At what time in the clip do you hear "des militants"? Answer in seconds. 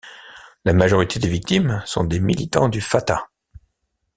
2.03-2.69